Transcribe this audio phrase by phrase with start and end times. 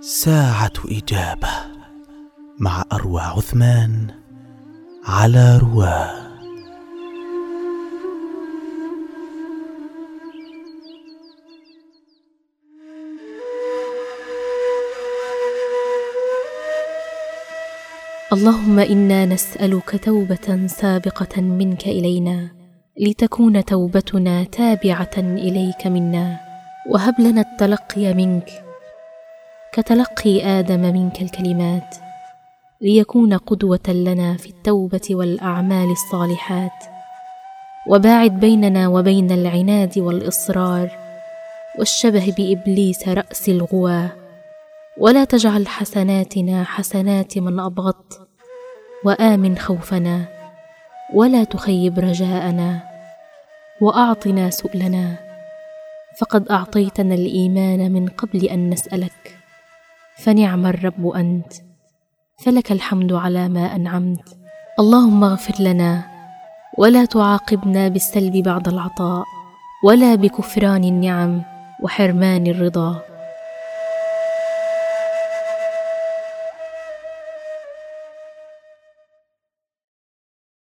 [0.00, 1.48] ساعة إجابة
[2.58, 4.06] مع أروى عثمان
[5.04, 6.30] على رواه
[18.32, 22.50] اللهم إنا نسألك توبة سابقة منك إلينا
[23.00, 26.40] لتكون توبتنا تابعة إليك منا
[26.90, 28.69] وهب لنا التلقي منك
[29.72, 31.96] كتلقي آدم منك الكلمات
[32.80, 36.84] ليكون قدوة لنا في التوبة والأعمال الصالحات.
[37.88, 40.90] وباعد بيننا وبين العناد والإصرار
[41.78, 44.10] والشبه بإبليس رأس الغواه
[44.98, 48.28] ولا تجعل حسناتنا حسنات من ابغضت
[49.04, 50.24] وآمن خوفنا
[51.14, 52.80] ولا تخيب رجاءنا
[53.80, 55.16] وأعطنا سؤلنا.
[56.20, 59.39] فقد أعطيتنا الإيمان من قبل أن نسألك.
[60.24, 61.52] فنعم الرب أنت.
[62.44, 64.36] فلك الحمد على ما أنعمت.
[64.78, 66.04] اللهم اغفر لنا
[66.78, 69.24] ولا تعاقبنا بالسلب بعد العطاء
[69.84, 71.42] ولا بكفران النعم
[71.82, 73.09] وحرمان الرضا.